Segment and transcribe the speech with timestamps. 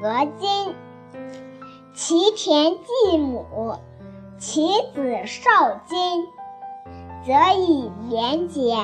[0.00, 0.74] 得金。
[1.94, 3.76] 其田继母，
[4.38, 6.26] 其子少金，
[7.26, 8.74] 则以廉洁、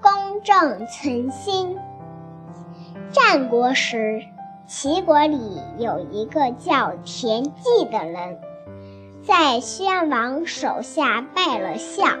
[0.00, 1.76] 公正存心。
[3.12, 4.22] 战国时，
[4.66, 8.38] 齐国里有一个叫田忌的人，
[9.24, 12.18] 在宣王手下拜了相，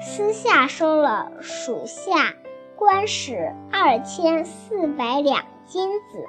[0.00, 2.34] 私下收了属下
[2.76, 6.24] 官使二千四百两金子。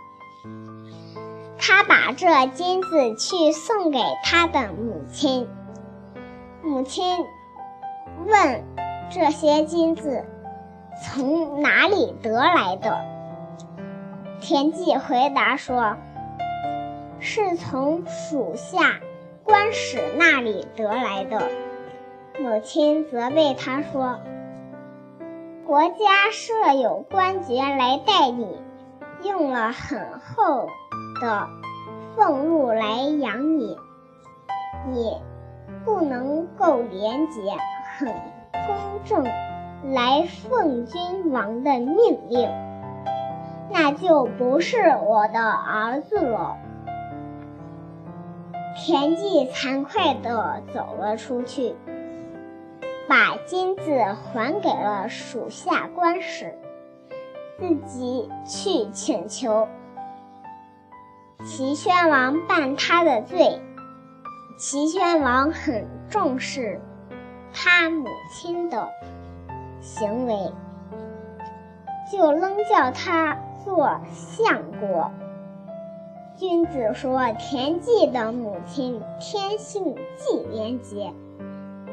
[1.57, 5.47] 他把这金子去送给他的母亲，
[6.63, 7.25] 母亲
[8.27, 8.63] 问
[9.09, 10.25] ：“这些金子
[11.03, 13.03] 从哪里得来的？”
[14.41, 15.97] 田忌回答说
[17.19, 18.99] ：“是从属下
[19.43, 21.41] 官使那里得来的。”
[22.37, 24.19] 母亲责备他说
[25.65, 28.57] ：“国家设有官爵来待你，
[29.27, 30.69] 用了很厚
[31.19, 31.47] 的
[32.15, 33.77] 俸禄来养你，
[34.91, 35.17] 你
[35.83, 37.41] 不能够廉洁、
[37.97, 38.13] 很
[38.67, 39.23] 公正
[39.93, 42.49] 来奉君王的命令。”
[43.71, 46.55] 那就不是我的儿子了。
[48.77, 51.75] 田忌惭愧地走了出去，
[53.07, 56.53] 把金子还给了属下官使，
[57.57, 59.67] 自己去请求
[61.45, 63.61] 齐宣王办他的罪。
[64.57, 66.81] 齐宣王很重视
[67.53, 68.89] 他母亲的
[69.81, 70.51] 行为，
[72.11, 73.37] 就扔叫他。
[73.65, 75.11] 做相国。
[76.35, 81.11] 君子说：“田忌的母亲天性既廉洁，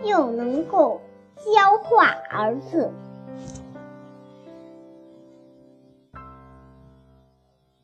[0.04, 1.00] 又能够
[1.36, 2.92] 教化儿子。”